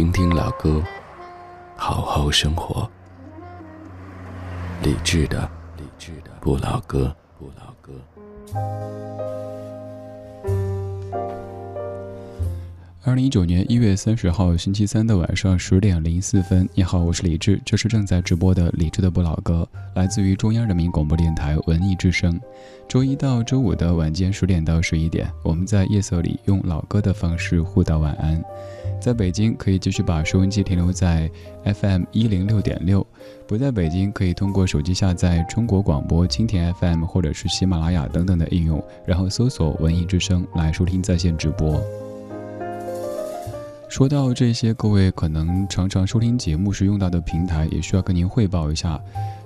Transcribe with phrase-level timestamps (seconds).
[0.00, 0.82] 听听老歌，
[1.76, 2.90] 好好生活。
[4.82, 7.92] 理智的，理智的不老歌，不老歌。
[13.02, 22.38] 二零一九年一月三十号星期三的晚上十点零四分，你好，我是李志，这是正在直播的李志的不老歌，来自于中央人民广播电台文艺之声。
[22.86, 28.38] 周一到周五的晚间十点到十一点，我们在夜色里用老歌的方式互道晚安。
[29.00, 31.30] 在北京可以继续把收音机停留在
[31.64, 33.04] FM 一零六点六，
[33.46, 41.82] 不在北京可以通过手机下载中国广播蜻蜓 FM 或者是喜马拉雅等等的应用，然后搜索文艺之声来收听在线直播。
[43.90, 48.98] 说到这些，各位可能常常收听节目时用到的平台，也需要跟您汇报一下。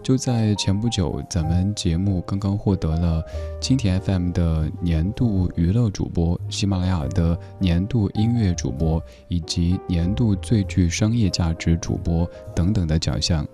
[0.02, 3.22] 就在前不久，咱们节目刚刚获得了
[3.58, 13.46] 蜻蜓 FM 的年度娱乐主播、喜马拉雅的年度音乐主播以及年度最具商业价值主播等等的奖项。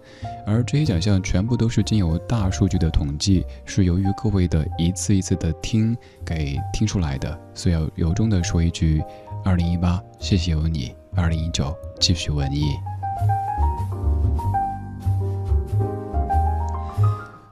[0.45, 7.39] 而这些奖项全部都是经由大数据的统计，是由于各位的一次一次的听给听出来的。
[7.55, 9.01] 所以要由衷的说一句。
[9.45, 10.95] 二零一八，谢谢有你。
[11.15, 12.65] 二零一九，继续文艺。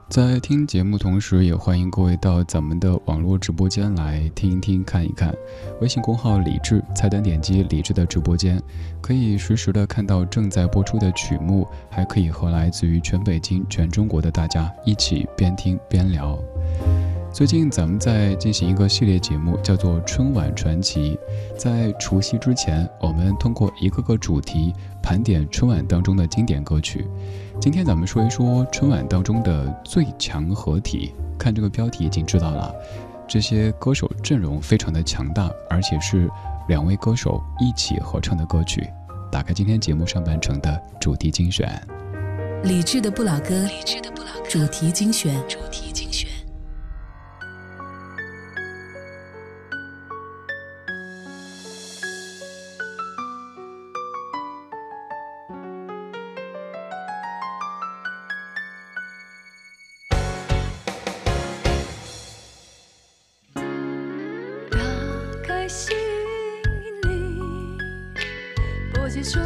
[0.09, 5.33] 在听节目同时，也欢迎各位到咱们的网络直播间来听一听、看一看。
[5.81, 8.61] 微信公号李智，菜单点击李智的直播间，
[9.01, 16.37] 可以实时的看到正在播出的曲目，还可以和来自于全北京、全中国的大家一起边听边聊。
[17.31, 21.17] 最近咱们在进行一个系列节目，叫做《春晚传奇》。
[21.57, 27.07] 在除夕之前，我们通过一个个主题盘点春晚当中的经典歌曲。
[27.61, 31.13] 今天咱们说一说春晚当中的最强合体。
[31.37, 32.73] 看这个标题已经知道了，
[33.27, 36.27] 这些歌手阵容非常的强大，而且是
[36.67, 38.85] 两位歌手一起合唱的歌曲。
[39.31, 41.69] 打开今天节目上半程的主题精选，
[42.63, 46.28] 理智的不老歌，理智的不老歌主题精选，主题精选。
[69.09, 69.39] 结束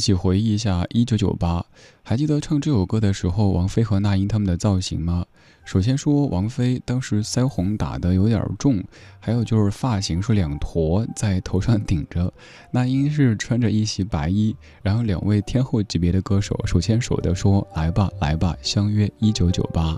[0.00, 1.62] 一起回忆一下一九九八。
[2.02, 5.26] 还记得唱这首歌的时候，王菲和那英他们的造型吗？
[5.66, 8.82] 首先说王菲当时腮红打的有点重，
[9.18, 12.32] 还有就是发型是两坨在头上顶着。
[12.70, 19.94] 那英是穿着一袭白衣，然后两位天后级别的歌手手牵手的说：“来吧，来吧，相约一九九八。”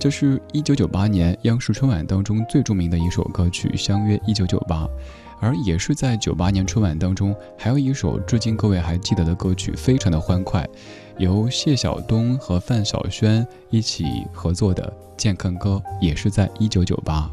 [0.00, 4.84] 这是一九九八年央视春晚当中最著名的一首歌曲《相约一九九八》。
[5.40, 10.68] 而也是在九八年春晚当中，还有一首至今各位还记得的歌曲，非常的欢快，
[11.16, 14.82] 由谢晓东和范晓萱一起合作的
[15.16, 17.30] 《健康歌》，也是在一九九八。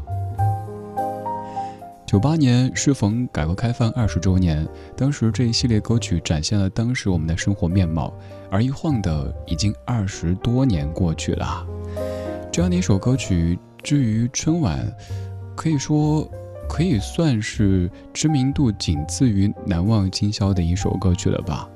[2.06, 4.64] 九八年适逢改革开放二十周年，
[4.96, 8.14] 当时这一系列歌曲展现了当时我们的生活面貌，
[8.48, 11.66] 而一晃的已经二十多年过去了。
[12.52, 14.90] 这样的一首歌曲，至于春晚，
[15.56, 16.30] 可以说。
[16.68, 21.68] 可以算是知名度仅次于《难忘今宵》的一首歌曲了吧。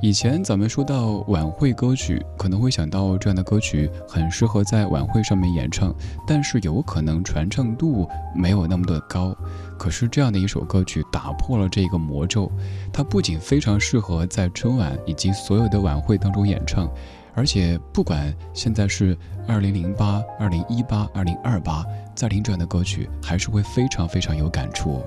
[0.00, 5.94] 以前咱们说到晚会歌曲，可能会想到这样的歌曲很适合在晚会上面演唱，
[6.26, 9.32] 但是有可能传唱度没有那么的高。
[9.78, 12.50] 可是这样的一首歌曲打破了这个魔咒，
[12.92, 16.90] 它不仅非常适合在春晚以及所有的晚会当中演唱，
[17.34, 19.16] 而且不管现在是
[19.48, 21.84] 二零零八、二零一八、二零二八，
[22.14, 25.02] 在听这样的歌曲还是会非常非常有感触。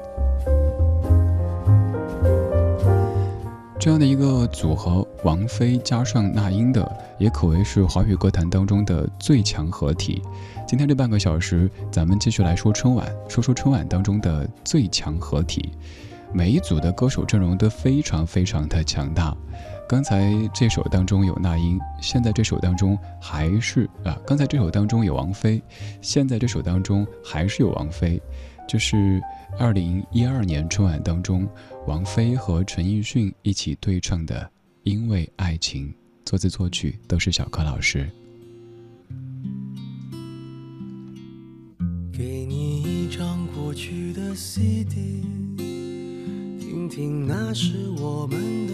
[3.79, 10.23] 这样的一个组合，王菲加上那英的，也可谓是华语歌坛当中的最强合体。
[10.67, 15.71] 今天这半个小时，咱们继续来说春晚，说说春晚当中的最强合体。
[16.33, 19.37] 每一组的歌手阵容都非常非常的强大。
[19.87, 25.61] 刚才这首当中有那英，现在这首当中还是啊，刚才这首当中有王菲，
[26.01, 28.19] 现在这首当中还是有王菲，
[28.67, 29.21] 就是
[29.59, 31.47] 二零一二年春晚当中，
[31.85, 34.41] 王菲和陈奕迅一起对唱的
[34.81, 35.87] 《因为爱情》，
[36.25, 38.09] 作词作曲都是小柯老师。
[42.11, 45.21] 给你一张过去的 CD，
[46.59, 48.73] 听听那是我们的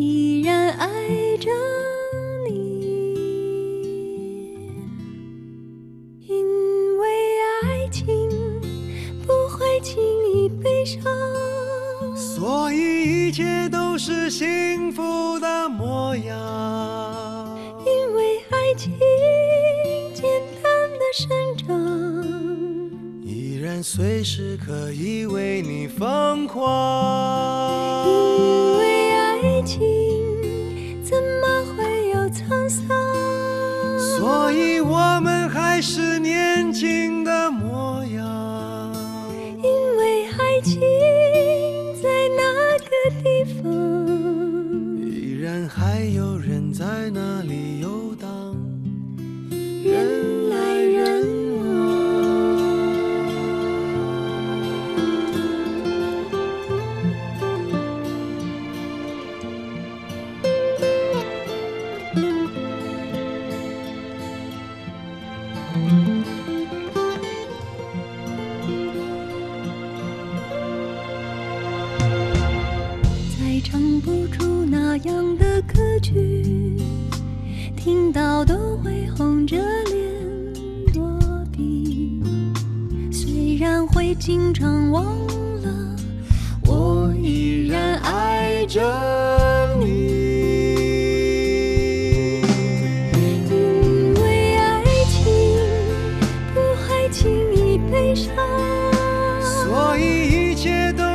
[0.00, 0.86] 依然爱
[1.38, 1.50] 着
[2.46, 2.52] 你，
[6.20, 6.46] 因
[6.98, 7.08] 为
[7.64, 8.06] 爱情
[9.26, 10.00] 不会轻
[10.32, 11.02] 易悲伤。
[12.14, 17.58] 所以一切都是幸福的模样。
[17.84, 18.92] 因为爱情
[20.14, 20.22] 简
[20.62, 21.66] 单的生长，
[23.24, 28.06] 依然随时可以为你疯狂。
[28.06, 29.07] 因为
[99.68, 101.07] 所以一切都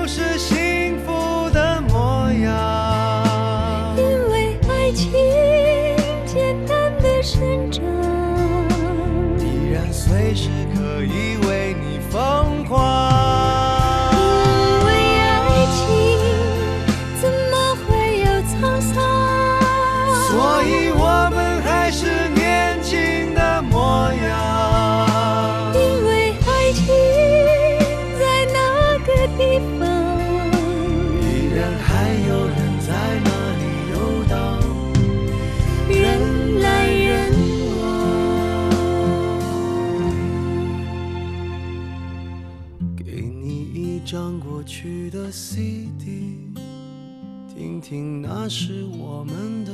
[47.99, 49.71] 那是我们的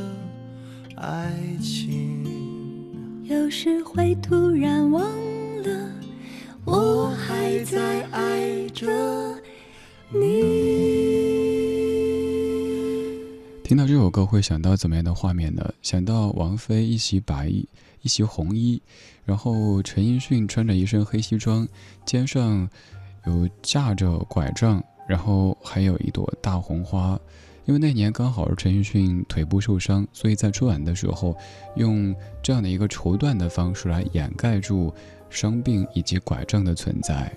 [0.96, 2.26] 爱情。
[3.26, 5.04] 有时会突然忘
[5.64, 5.92] 了，
[6.66, 8.88] 我还在爱着
[10.10, 10.20] 你。
[13.64, 15.72] 听到这首歌会想到怎么样的画面呢？
[15.84, 17.68] 想到王菲一袭白衣，
[18.02, 18.82] 一袭红衣，
[19.26, 21.68] 然后陈奕迅穿着一身黑西装，
[22.04, 22.68] 肩上
[23.28, 27.20] 有架着拐杖，然后还有一朵大红花。
[27.70, 31.38] 因为那年刚好是陈奕迅腿部受伤，所以在春晚的时候
[31.76, 34.92] 用这样的一个绸缎的方式来掩盖住
[35.30, 37.32] 伤病以及拐杖的存在。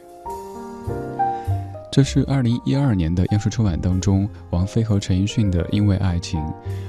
[1.92, 6.40] 这是二零一二年的央视春晚当中，王菲和陈奕迅的《因为爱情》，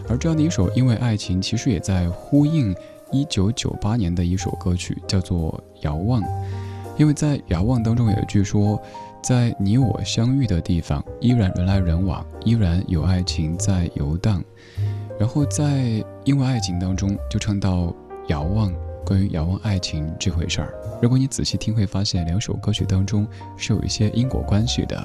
[0.07, 2.73] 而这样的一首《因为爱情》，其实也在呼应
[3.11, 6.21] 一九九八年的一首歌曲，叫做《遥望》。
[6.97, 8.81] 因为在《遥望》当中有一句说，
[9.23, 14.43] 在你我相遇的地方，依然人来人往，依然有爱情在游荡。
[15.17, 15.63] 然后在
[16.25, 17.95] 《因为爱情》当中就唱到
[18.27, 18.73] 遥望，
[19.05, 20.73] 关于遥望爱情这回事儿。
[21.01, 23.25] 如果你仔细听，会发现两首歌曲当中
[23.55, 25.01] 是有一些因果关系的。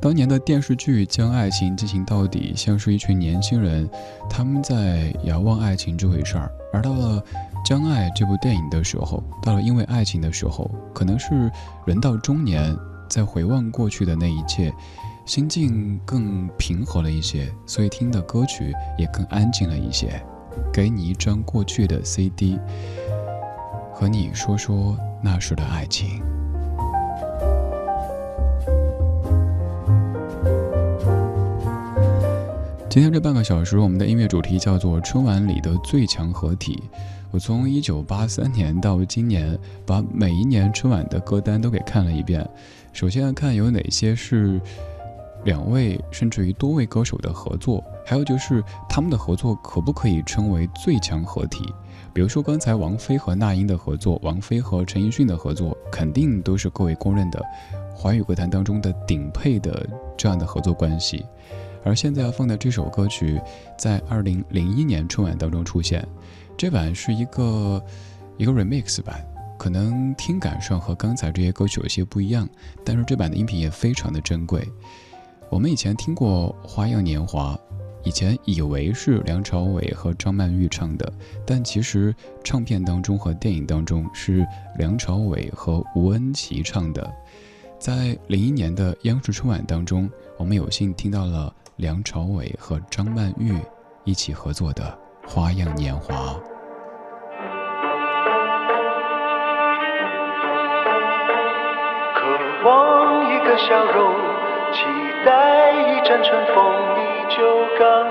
[0.00, 3.88] 当年的电视剧将爱情进行到底，像是一群年轻人，
[4.30, 6.50] 他们在遥望爱情这回事儿。
[6.72, 7.20] 而到了
[7.64, 11.50] 《将爱》这部电影的时候，到了因为爱情的时候，可能是
[11.86, 12.76] 人到中年，
[13.08, 14.70] 在回望过去的那一切，
[15.24, 20.22] 心境更平和了一些，所以听的歌曲也更安静了一些。
[20.70, 22.60] 给你一张过去的 CD，
[23.94, 26.22] 和你说说那时的爱情。
[32.90, 36.84] 今天这半个小时，我们的音乐主题叫做“春晚里的最强合体”。
[37.34, 42.48] 我从一九八三年到今年，把每一年春晚的歌单都给看了一遍。
[42.92, 44.60] 首先看有哪些是
[45.42, 51.64] 两位甚至于多位歌手的合作，还有就是他们的合作可不可以称为最强合体？
[52.12, 57.42] 比如说刚才王菲和那英的合作，王菲和陈奕迅的合作，肯定都是各位公认的
[57.92, 59.84] 华语歌坛当中的顶配的
[60.16, 61.26] 这样的合作关系。
[61.84, 63.38] 而现在要放的这首歌曲，
[63.78, 66.06] 在二零零一年春晚当中出现，
[66.56, 67.80] 这版是一个
[68.38, 69.22] 一个 remix 版，
[69.58, 72.48] 可能听感上和刚才这些歌曲有些不一样，
[72.82, 74.66] 但是这版的音频也非常的珍贵。
[75.50, 77.54] 我们以前听过《花样年华》，
[78.02, 81.12] 以前以为是梁朝伟和张曼玉唱的，
[81.46, 84.44] 但其实唱片当中和电影当中是
[84.78, 87.12] 梁朝伟和吴恩琪唱的。
[87.78, 91.54] 在零一年的央视春晚当中，我们有幸听到了。
[91.76, 93.60] 梁朝伟和张曼玉
[94.04, 94.96] 一起合作的
[95.28, 96.14] 《花样年华》。
[102.14, 102.22] 渴
[102.64, 104.14] 望一个笑容，
[104.72, 104.84] 期
[105.26, 107.42] 待一阵春风，你就
[107.76, 108.08] 刚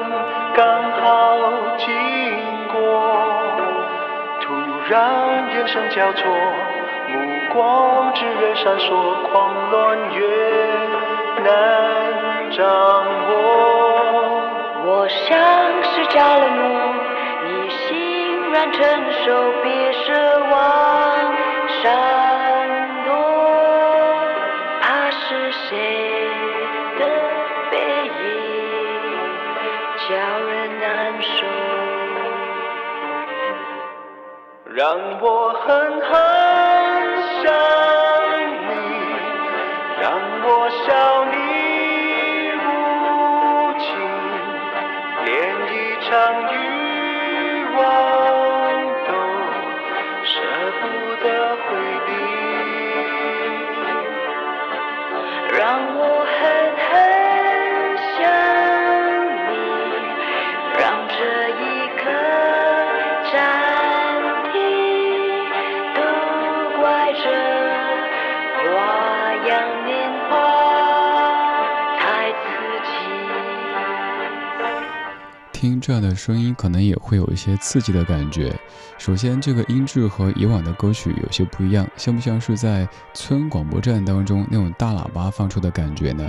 [0.53, 1.37] 刚好
[1.77, 1.87] 经
[2.67, 2.75] 过。
[4.41, 4.51] 突
[4.89, 6.29] 然眼神交错，
[7.07, 7.13] 目
[7.53, 10.21] 光炽热闪烁，狂乱越
[11.43, 11.51] 难。
[12.55, 13.31] 掌握，
[14.85, 15.27] 我像
[15.81, 16.61] 是着了魔，
[17.45, 18.79] 你欣然承
[19.25, 20.05] 受，别奢
[20.51, 20.53] 望
[21.81, 21.81] 闪
[23.07, 23.09] 躲。
[24.81, 25.67] 怕是谁
[26.99, 27.01] 的
[27.71, 27.73] 背
[28.05, 28.21] 影
[30.07, 30.11] 叫
[30.47, 30.87] 人难
[31.23, 31.35] 受，
[34.75, 34.85] 让
[35.21, 35.25] 我
[35.65, 35.65] 狠
[36.01, 36.11] 狠
[37.41, 37.43] 想
[38.69, 38.71] 你，
[39.99, 40.03] 让
[40.43, 40.47] 我
[40.85, 41.25] 笑
[46.13, 46.82] 相遇。
[75.83, 78.57] 这样的声音，可能也会有一些刺激的感觉。
[78.97, 86.25] 首先，这个音质和以往的歌曲有些不一样，像不像是在村广播站当中那种大喇叭放出的感觉呢？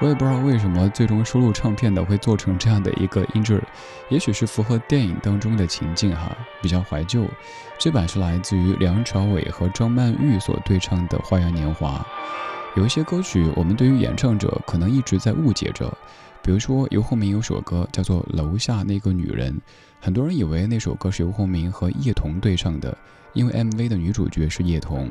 [0.00, 3.62] 我也不知道为什么最终收录唱片的会做成这样的一个音质，
[4.08, 7.24] 也许是符合电影当中的情境哈，比较怀旧。
[7.78, 12.04] 这版是来自于梁朝伟和张曼玉所对唱的《花样年华》。
[12.78, 15.96] 有一些歌曲，我们对于演唱者可能一直在误解着。
[16.48, 19.52] 比如说，游鸿明有首歌叫做《楼下那个女人》，
[20.00, 22.96] 很多人以为那首歌是游鸿明和叶童对唱的，
[23.34, 25.10] 因为 MV 的女主角是叶童。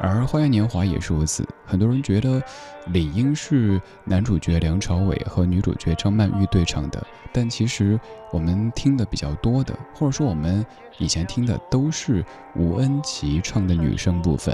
[0.00, 2.42] 而《花样年华》也是如此，很多人觉得
[2.88, 7.00] 理应是男主角梁朝伟和女主角张曼玉对唱的，
[7.32, 7.96] 但其实
[8.32, 10.66] 我们听的比较多的，或者说我们
[10.98, 12.24] 以前听的都是
[12.56, 14.52] 吴恩琪唱的女声部分，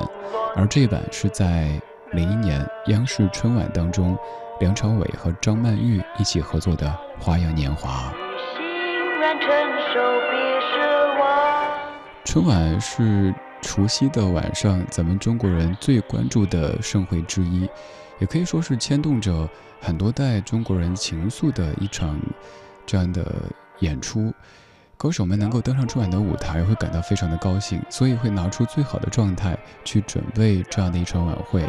[0.54, 1.80] 而这版是在
[2.12, 4.14] 零一年央视春晚当中。
[4.60, 6.86] 梁朝伟和张曼玉一起合作的
[7.22, 8.12] 《花样年华》。
[12.24, 17.68] 春晚是除夕的晚上，咱们中国人最关注的盛会之一，
[18.18, 19.48] 也可以说是牵动着
[19.80, 22.18] 很多代中国人情愫的一场
[22.84, 23.24] 这样的
[23.78, 24.34] 演出。
[24.96, 31.64] 歌手们能够登上春晚的舞台，会感到非常的高兴，所以会拿出最好的状态去准备这样的一场晚会。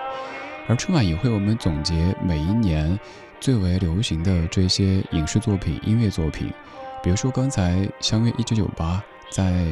[0.70, 2.98] 而春晚也会我们总结每一年
[3.40, 6.54] 最为流行的这些影视作品、音乐作品，
[7.02, 9.04] 比如说刚才《相约一九九八》
[9.36, 9.66] 在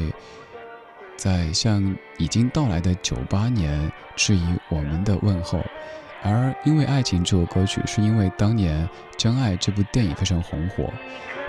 [1.16, 5.64] 在向已经到来的九八年致以我们的问候，
[6.24, 8.84] 而《因为爱情》这首歌曲是因为当年
[9.18, 10.92] 《真爱》这部电影非常红火，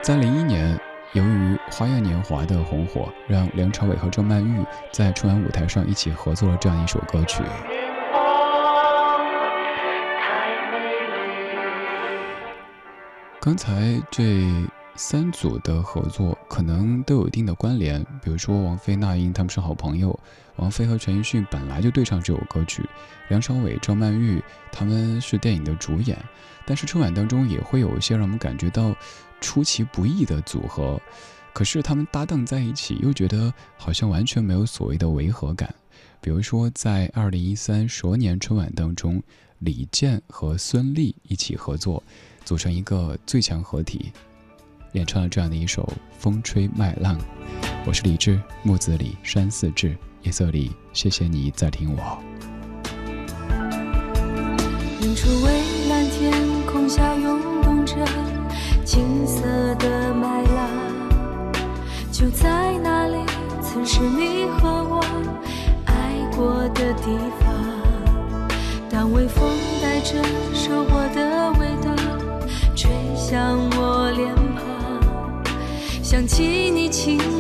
[0.03, 0.79] 在零一年
[1.15, 7.43] 由于《花样年华》的红火，让梁朝伟和张曼玉在春晚舞台上一起合作了这样一首歌曲。
[13.40, 14.44] 刚才这
[14.96, 20.18] 三组的合作可能都有一定的关联，比如说王菲、那英他们是好朋友，
[20.57, 22.85] 王菲和陈奕迅本来就对唱这首歌曲，
[23.29, 26.18] 梁朝伟、张曼玉他们是电影的主演，
[26.66, 28.94] 但是春晚当中也会有一些让我们感觉到
[29.40, 31.01] 出其不意的组合，
[31.53, 35.72] 可是他们搭档在一起又觉得好像完全没有所谓的违和感，
[36.20, 39.22] 比如说在二零一三蛇年春晚当中，
[39.61, 42.03] 李健和孙俪一起合作。
[42.49, 44.11] 组成一个最强合体，
[44.93, 45.83] 演唱了这样的一首
[46.19, 47.21] 《风吹麦浪》。
[47.85, 52.19] 我是李志，木子李，山寺志，夜色里，谢谢你在听我。
[55.03, 55.29] 远处
[77.09, 77.38] You.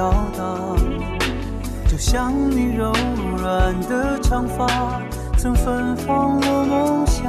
[0.00, 0.78] 飘荡。
[1.86, 2.90] 就像你柔
[3.36, 4.66] 软的长发，
[5.36, 7.20] 曾芬芳我梦想。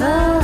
[0.00, 0.41] 啦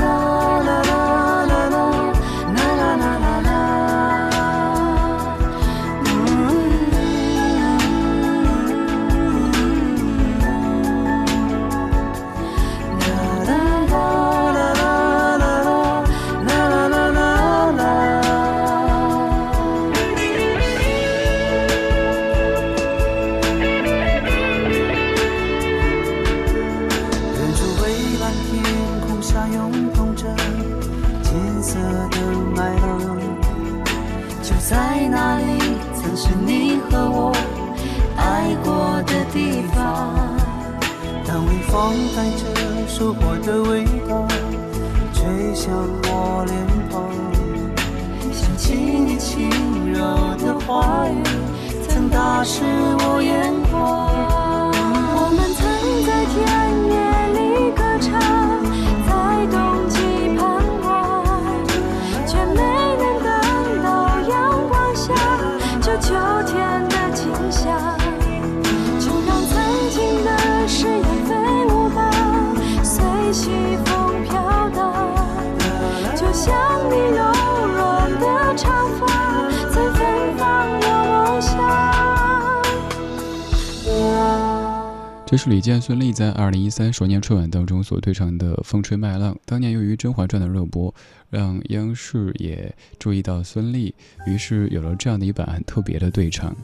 [85.30, 89.34] 这是李健、孙俪在二零一三蛇年春晚当中所对唱的《风吹麦浪》。
[89.44, 90.94] 当年由于《甄嬛传》的热播，
[91.28, 93.92] 让央视也注意到孙俪，
[94.26, 96.56] 于是有了这样的一版很特别的对唱。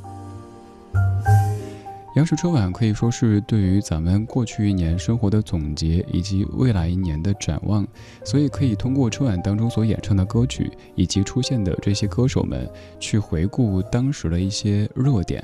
[2.15, 7.85] 央视春晚可以说是对于咱们过去一年生活的总结，以及未来一年的展望，
[8.25, 15.43] 所以可以通过春晚当中所演唱的歌曲，以及出现的这些歌手们，去回顾当时的一些热点。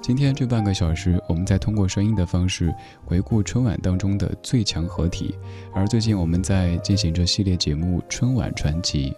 [0.00, 2.72] 今天这半个小时，我们再通过声音的方式
[3.04, 5.34] 回顾春晚当中的最强合体。
[5.74, 9.10] 而最近我们在进行着系列节目《春晚传奇》。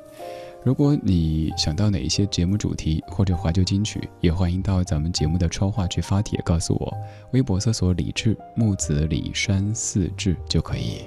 [0.65, 6.93] 如果你想到哪一些节目主题或者怀旧金曲，也欢迎到咱们节目的超话去发帖告诉我。
[7.33, 11.03] 微博搜索“李志木子李山四志”就可以。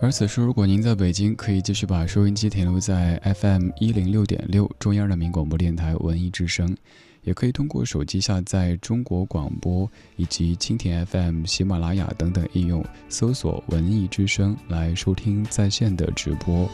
[0.00, 6.76] 而此时，如果您在北京，可以继续把收音机停留在 FM 一零六点六中央人民广播电台文艺之声，
[7.22, 16.68] 也可以通过手机下载中国广播以及蜻蜓 FM、喜马拉雅等等应用，搜索“文艺之声”来收听在线的直播，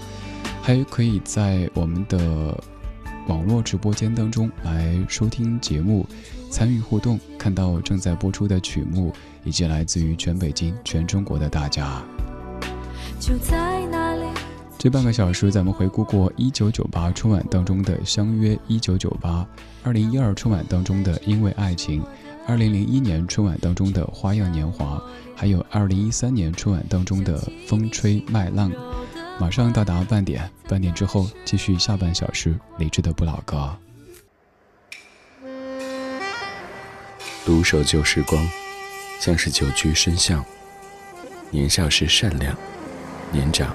[0.62, 2.58] 还可以在我们的
[3.26, 6.06] 网络直播间当中来收听节目，
[6.50, 9.12] 参与互动，看到正在播出的曲目，
[9.44, 12.02] 以及来自于全北京、全中国的大家。
[13.20, 14.07] 就在那。
[14.78, 19.40] 这半个小时，咱们回顾过一九九八春晚当中的《相约一九九八》，
[19.82, 22.00] 二零一二春晚当中的《因为爱情》，
[22.46, 24.96] 二零零一年春晚当中的《花样年华》，
[25.34, 28.70] 还有二零一三年春晚当中的《风吹麦浪》。
[29.40, 33.76] 马上到达半点，半点之后继续下半小时理智的不老歌。
[37.44, 38.48] 独守旧时光，
[39.18, 40.44] 像是久居深巷。
[41.50, 42.56] 年少时善良，
[43.32, 43.74] 年长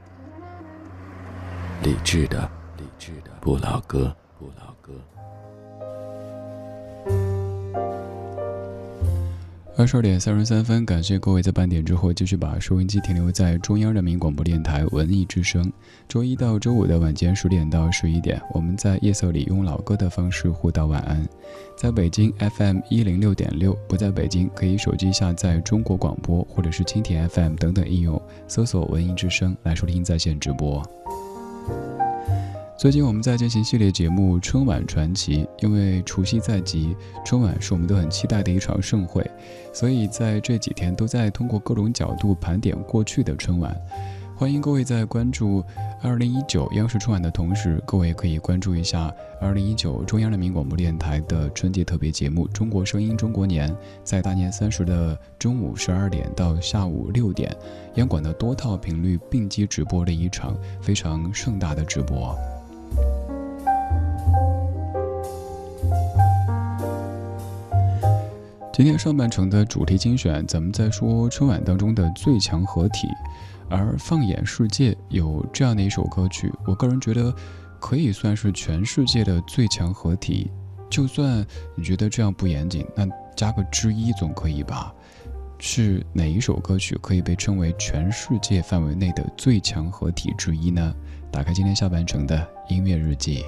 [1.83, 4.93] 理智的，理智的不老歌，不老歌。
[9.75, 15.73] 二十二点三十三分，感谢各位在半点之后继续把收音机停留在中央人民广播电台文艺之声。
[16.07, 21.27] 周一到周五的晚间十点到十一点，我们在夜色里用老歌的方式互道晚安。
[21.75, 30.83] 在北京 FM 一零六点六，不在北京可以手机下载中国广播或者是蜻蜓 FM 等等应用，搜索文艺之声来收听在线直播。
[32.77, 39.23] 最近我们在进行系列节目《春晚传奇》，因为除夕在即，春晚是我们都很期待的一场盛会，
[39.71, 43.75] 所以在这几天都在通过各种角度盘点过去的春晚。
[44.41, 45.63] 欢迎各位在关注
[46.01, 53.69] 二零一九央视春晚的同时，各位可以关注一下二零一九中央人民广播电台的春节特别节目《中国声音中国年》，
[54.03, 57.55] 在大年三十的中午十二点到下午六点，
[57.97, 62.35] 央广的多套频率并机直播了一场非常盛大的直播。
[68.81, 73.07] 今天上半程的主题精选，咱们在说春晚当中的最强合体，
[73.69, 77.31] 而放眼世界有这样的一首歌曲，我个人觉得
[77.79, 80.49] 可以算是全世界的最强合体。
[80.89, 84.91] 就算你觉得这样不严谨，那加个之一总可以吧？
[85.59, 90.91] 是哪一首歌曲可以被称为全世界范围内的最强合体之一呢？
[91.31, 93.43] 打开今天下半程的音乐日记，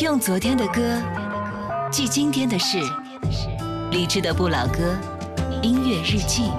[0.00, 1.00] 用昨天的歌
[1.90, 2.78] 记今天的事。
[3.92, 4.96] 理智的不老歌，
[5.62, 6.50] 音乐日记。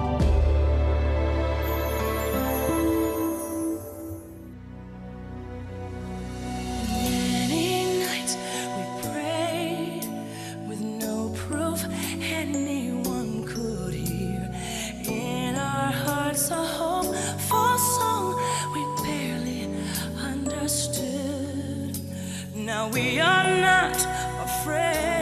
[7.50, 8.36] any night
[8.76, 10.00] we pray
[10.68, 11.84] with no proof
[12.22, 14.48] anyone could hear.
[15.08, 18.36] In our hearts, a hopeful song
[18.72, 19.68] we barely
[20.22, 21.98] understood.
[22.54, 23.96] Now we are not
[24.44, 25.13] afraid,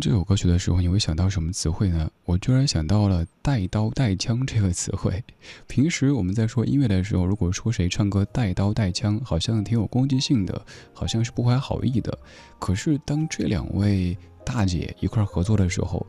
[0.00, 2.10] 这首歌曲的时候，你会想到什么词汇呢？
[2.24, 5.22] 我居然想到了“带刀带枪”这个词汇。
[5.66, 12.16] 平时我们在说音乐的时候，如果说谁唱歌带刀带枪，好像挺有攻击性的，好像是不怀好意的。
[12.58, 16.06] 可是当这两位大姐一块合作的时候，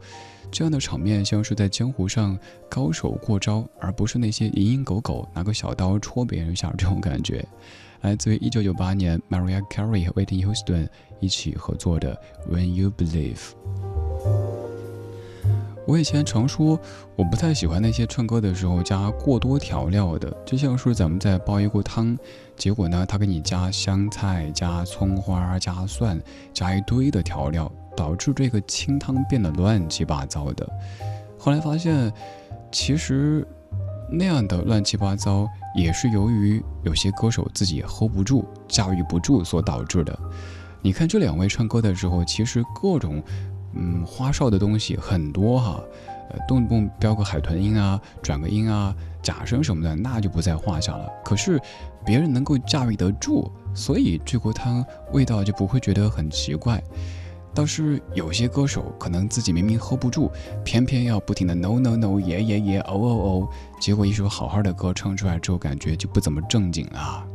[0.51, 2.37] 这样的场面像是在江湖上
[2.69, 7.45] 高手过招，而不是那些蝇营狗苟拿个小刀戳别人一下这种感觉。
[8.01, 10.87] 来自于1998年 Mariah Carey 和 Whitney Houston
[11.19, 12.19] 一起合作的
[12.53, 13.35] 《When You Believe》。
[15.85, 16.79] 我以前常说，
[17.15, 22.15] 我不太喜欢那些唱歌的时候加过多调料的，就像是咱们在煲一锅汤，
[22.55, 26.21] 结果呢，他给你加香菜、加葱花、加蒜、
[26.53, 30.69] 加一堆的调料，导致这个清汤变得乱七八糟的。
[31.39, 32.13] 后来发现，
[32.71, 33.47] 其实
[34.11, 40.17] 那样的乱七八糟，也是由于有些歌手自己 hold 不住、驾驭不住所导致的。
[40.81, 43.23] 你看这两位唱歌的时候，其实各种。
[43.75, 45.79] 嗯，花哨的东西很多哈，
[46.31, 51.07] 呃，动不动飙个海豚音啊，转个音啊，假声什么的，那就不在话下了。
[51.23, 51.61] 可是
[52.03, 56.81] 别人能够驾驭得住，所以这锅汤味道就不会觉得很奇怪。
[57.53, 60.31] 倒是有些歌手可能自己明明 hold 不住，
[60.63, 63.49] 偏偏要不停的 no no no 耶耶耶哦哦哦，
[63.81, 67.25] 结果一首好好的歌唱出来之后，感觉就不怎么正经了。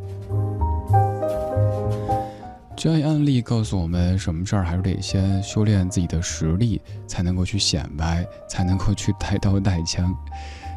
[2.77, 10.15] 这样案例告诉我们，什么事儿还是得先修炼自己的实力，才能够去显摆，才能够去带刀带枪。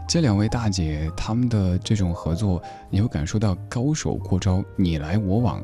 [0.08, 5.62] 这两位大姐她们的这种合作，你会感受到高手过招，你来我往。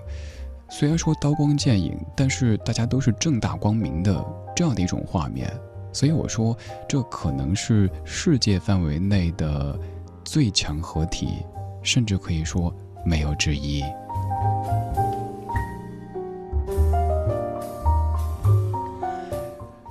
[0.76, 5.48] 虽然说刀光剑影，但是大家都是正大光明的这样的一种画面。
[5.92, 6.58] 所以我说，
[6.90, 9.80] 这可能是世界范围内的
[10.24, 11.28] 最强合体，
[11.84, 12.74] 甚至可以说
[13.06, 13.84] 没有之一。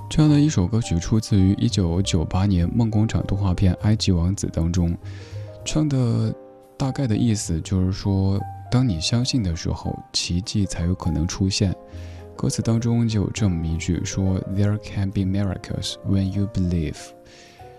[0.09, 4.93] 这样的一首歌曲出自于一九九八年梦工厂动画片《埃及王子》当中，
[5.63, 6.35] 唱的
[6.75, 8.37] 大概的意思就是说，
[8.73, 11.71] 当你相信的时候，奇迹才有可能出现。
[12.35, 16.97] 歌词当中就有这么一句说：“There can be miracles when you believe。”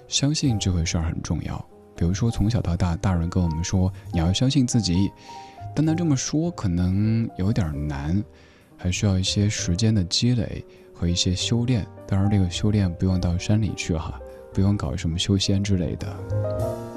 [0.07, 1.57] 相信这回事儿很重要。
[1.97, 5.11] 比如说从小到大，大人跟我们说你要相信自己，
[5.75, 8.23] 但他这么说可能有点难，
[8.77, 10.65] 还需要一些时间的积累。
[10.97, 14.17] 和一些修炼，当然这个修炼不用到山里去哈，
[14.53, 16.94] 不用搞什么修仙之类的。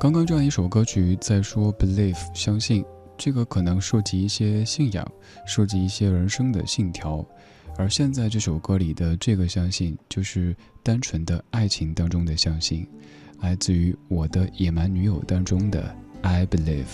[0.00, 2.84] 刚刚这样一首歌曲在说 believe 相信，
[3.16, 5.06] 这个可能涉及一些信仰，
[5.46, 7.24] 涉及一些人生的信条，
[7.76, 12.86] 而现在这首歌里的这个相信，就是单纯的爱情当中的相信，
[13.40, 16.84] 来自于我的野蛮女友当中的 I believe。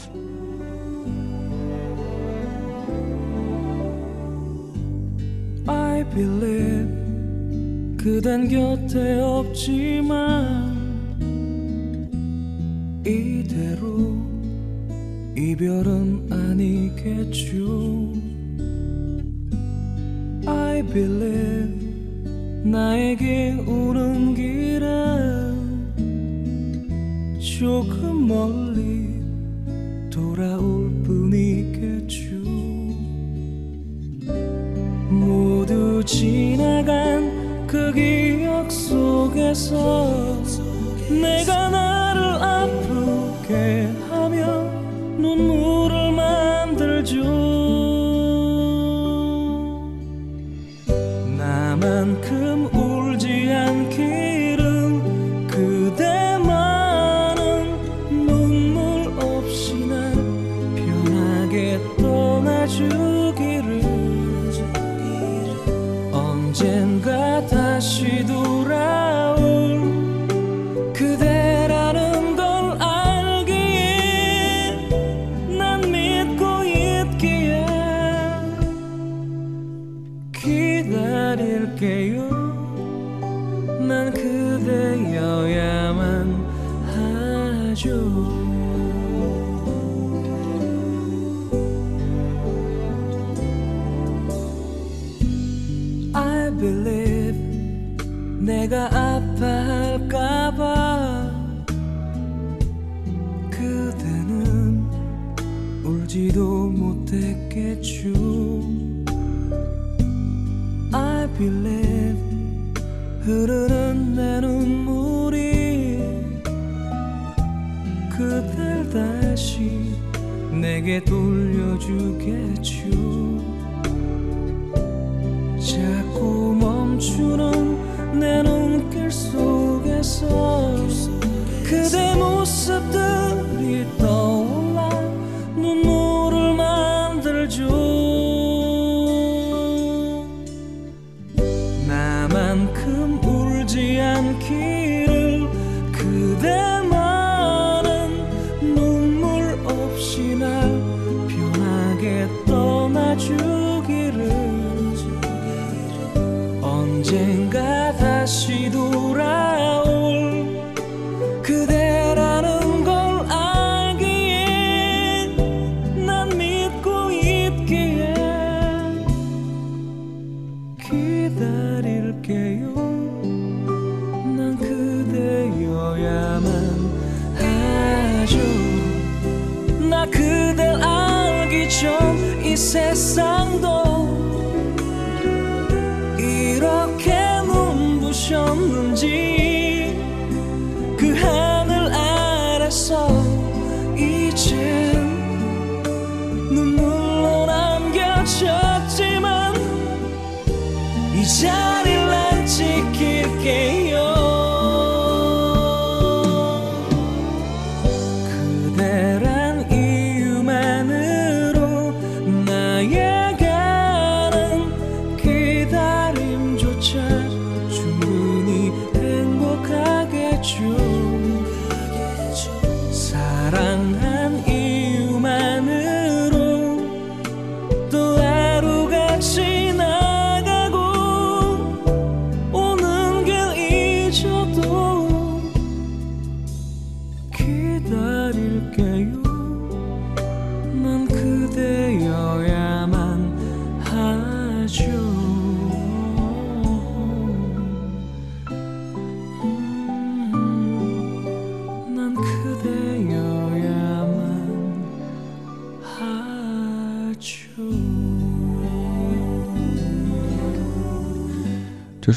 [5.67, 6.89] I believe
[7.97, 10.83] 그댄 곁에 없지만
[13.06, 14.18] 이대로
[15.36, 18.14] 이별은 아니겠죠.
[20.46, 21.88] I believe
[22.64, 25.58] 나에게 오는 길은
[27.40, 29.22] 조금 멀리
[30.10, 32.26] 돌아올 뿐이겠죠.
[35.10, 40.44] 모두 지나간 그 기억 속에서
[41.10, 42.07] 내가 나
[42.40, 44.07] Up bouquet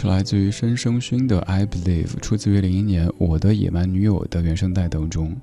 [0.00, 5.36] 是来自于申生勋的《I Believe》，出自于零一年《我的野蛮女友》的原声带当中。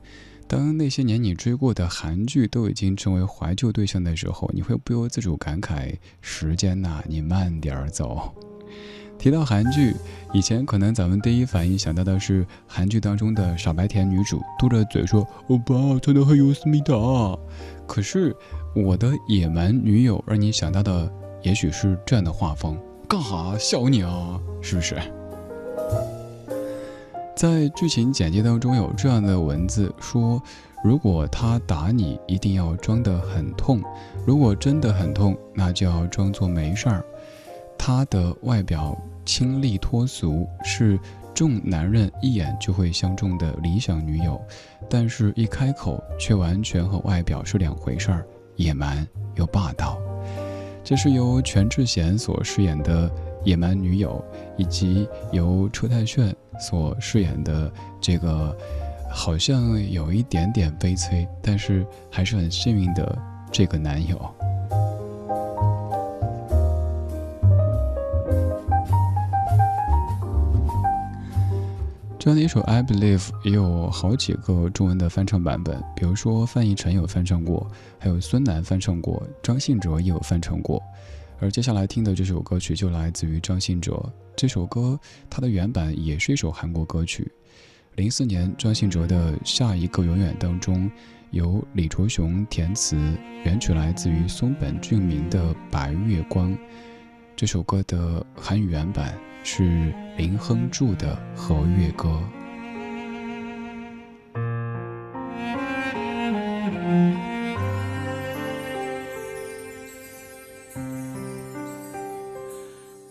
[0.48, 8.34] 当那些年你追过的韩剧都已经成为怀旧对象的时候，你会不由自主感慨：时间呐、你慢点儿走。
[9.20, 9.94] 提到韩剧，
[10.34, 16.96] 以前可能咱们第一反应想到的是韩剧当中的傻白甜女主，嘟着嘴说“欧巴，真的很有思密达”。
[17.86, 18.36] 可是
[18.76, 22.76] 我的野蛮女友让你想到的也许是这样的画风，
[23.08, 24.40] 干哈笑你啊？
[24.62, 24.96] 是不是？
[27.36, 30.42] 在剧情简介当中有这样的文字说：
[30.84, 33.80] 如果他打你，一定要装得很痛；
[34.26, 37.06] 如果真的很痛，那就要装作没事儿。
[37.78, 41.00] 他的外表清丽脱俗，是
[41.34, 44.42] 众男人一眼就会相中的理想女友，
[44.90, 49.98] 但是一开口却完全和外表是两回事儿，野蛮又霸道。
[50.88, 53.12] 这是由全智贤所饰演的
[53.44, 54.24] 野蛮女友，
[54.56, 57.70] 以及由车太铉所饰演的
[58.00, 58.58] 这个
[59.12, 63.18] 好像有一点点悲催，但是还是很幸运的
[63.52, 64.18] 这个男友。
[72.28, 77.66] 这样的一首《I Believe》也有好几个中文的翻唱版本，比如说范逸臣有翻唱过，
[77.98, 80.84] 还有孙楠翻唱过，张信哲也有翻唱过。
[81.40, 84.12] 而接下来听的这首歌曲就来自于张信哲。
[84.36, 85.00] 这首歌
[85.30, 87.32] 它的原版也是一首韩国歌曲。
[87.96, 90.92] 零四年张信哲的《下一个永远》当中，
[91.32, 92.98] 由李卓雄填词，
[93.46, 96.52] 原曲来自于松本俊明的《白月光》。
[97.38, 102.10] 这首歌的韩语原版是林亨柱的《和月歌》。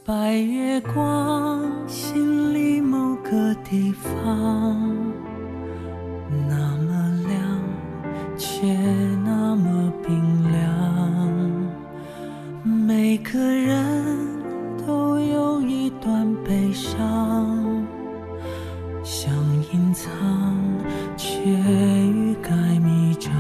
[0.05, 4.77] 白月光，心里某个地方，
[6.49, 6.91] 那么
[7.29, 7.39] 亮，
[8.37, 8.67] 却
[9.25, 10.61] 那么冰凉。
[12.65, 13.96] 每个人
[16.47, 17.85] 悲伤，
[19.03, 19.33] 想
[19.73, 20.09] 隐藏，
[21.17, 23.33] 却欲盖弥彰。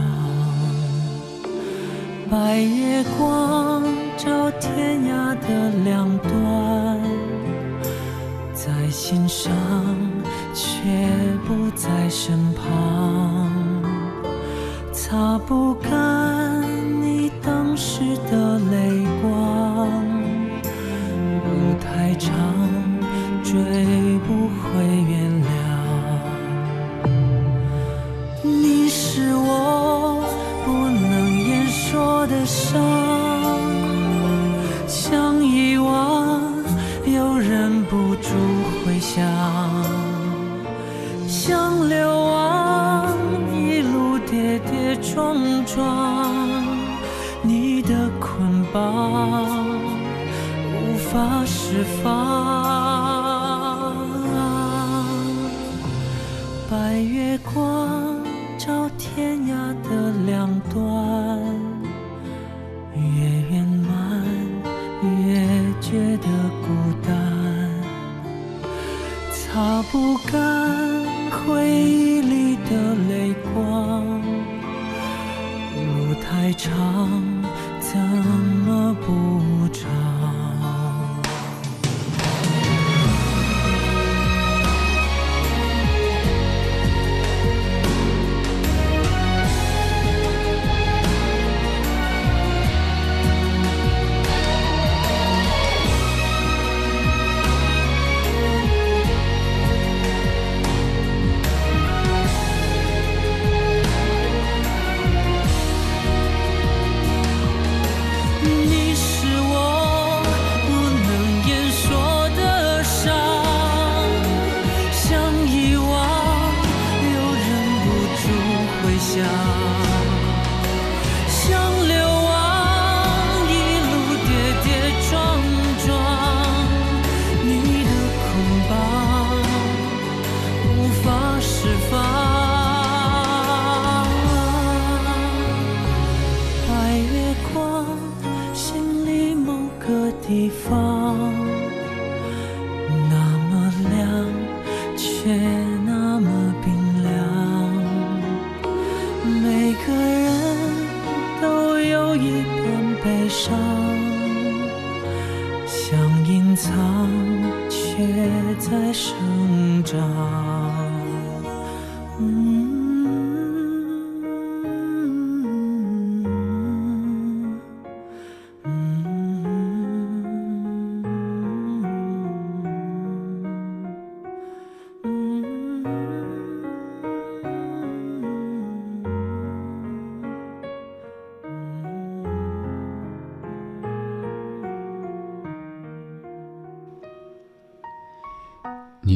[2.29, 3.85] 白月光
[4.17, 7.01] 照天涯的两端，
[8.53, 9.53] 在心上，
[10.53, 10.67] 却
[11.47, 13.49] 不在身旁，
[14.93, 15.93] 擦不干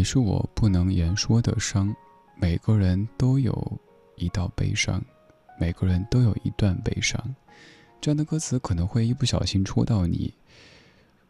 [0.00, 1.94] 你是我不能言说的伤，
[2.40, 3.78] 每个人都有
[4.16, 4.98] 一道悲伤，
[5.58, 7.22] 每个人都有一段悲伤。
[8.00, 10.32] 这样的歌词可能会一不小心戳到你。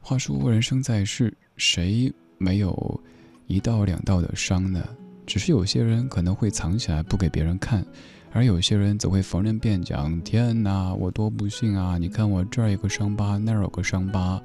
[0.01, 3.01] 话说人生在世，谁没有
[3.49, 4.87] 一道两道的伤呢？
[5.27, 7.85] 只是有些人可能会藏起来不给别人看，
[8.31, 11.99] 而有些人则会逢人便讲：“天哪，我多不幸啊！
[11.99, 14.41] 你看我这儿有个伤疤，那儿有个伤疤。”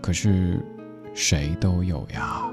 [0.00, 0.58] 可是
[1.12, 2.50] 谁都有呀。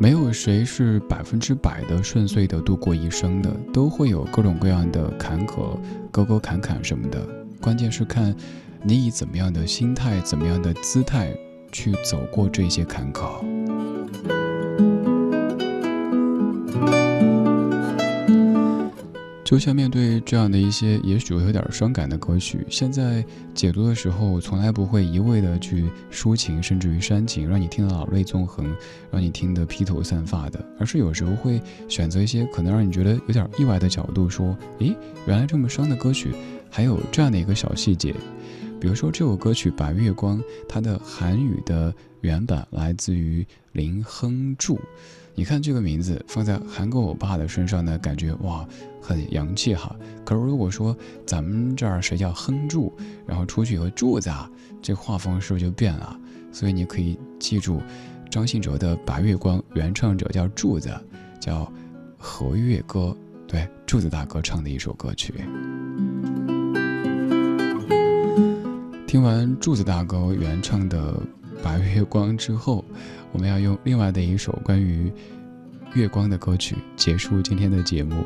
[0.00, 5.78] 没有谁是百分之百的顺遂的度过一生的，都会有各种各样的坎坷、
[6.10, 7.22] 沟沟坎坎什么的。
[7.60, 8.34] 关键是看
[8.82, 11.36] 你以怎么样的心态、怎么样的姿态
[11.70, 13.44] 去走过这些坎坷。
[19.50, 28.72] 就像面对这样的一些也许有点伤感的歌曲，现在解读的时候，从来不会一味的去抒情，甚至于煽情，让你听得老泪纵横，
[29.10, 34.96] 让你听得披头散发的，而是有时候会选择一些可能让你觉得有点意外的角度，说，诶，
[35.26, 36.32] 原来这么伤的歌曲
[36.70, 38.14] 还有这样的一个小细节。
[38.80, 40.38] 比如说这首歌曲《白月光》，
[40.68, 44.78] 它的韩语的原版来自于林亨柱。
[45.34, 48.66] 你看这个名字放在韩国欧巴的身上呢，感觉哇
[49.00, 49.94] 很洋气哈。
[50.24, 52.92] 可是如果说咱们这儿谁叫亨柱，
[53.26, 54.50] 然后出去有个柱子啊，
[54.82, 56.18] 这画风是不是就变了？
[56.52, 57.80] 所以你可以记住，
[58.30, 60.90] 张信哲的《白月光》原唱者叫柱子，
[61.40, 61.72] 叫
[62.18, 63.16] 和月歌，
[63.46, 65.32] 对，柱子大哥唱的一首歌曲。
[69.06, 71.14] 听完柱子大哥原唱的
[71.62, 72.84] 《白月光》之后，
[73.32, 75.12] 我们要用另外的一首关于
[75.94, 78.24] 月光的歌曲结束今天的节目。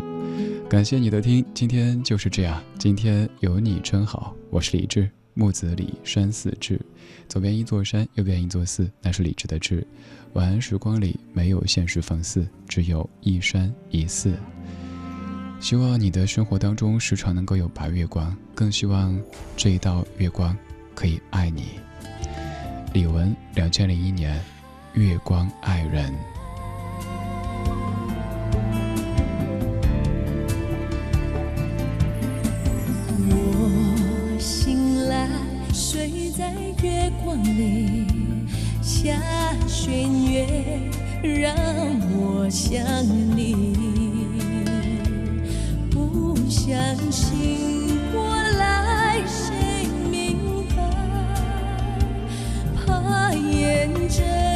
[0.69, 4.35] 感谢你的听，今天就是这样，今天有你真好。
[4.51, 6.81] 我是李志，木子李山寺志，
[7.29, 9.87] 左边一座山，右边一座寺，那是李志的志。
[10.33, 14.35] 晚安时光里没有现实放肆，只有一山一寺。
[15.61, 19.19] 希望你的生活当中时常能够有白月光，更希望
[19.57, 20.57] 这一道月光
[20.95, 21.65] 可以爱你。
[22.93, 24.37] 李玟，两千零一年，
[24.95, 26.15] 《月光爱人。
[33.29, 35.29] 我醒来
[35.73, 38.07] 睡在月光里
[38.81, 39.13] 下
[39.67, 40.47] 弦月
[41.23, 41.53] 让
[42.17, 42.81] 我想
[43.37, 43.75] 你。
[45.91, 46.77] 不相
[47.11, 49.51] 信我来世
[50.09, 50.77] 明白
[52.87, 54.54] 怕眼睁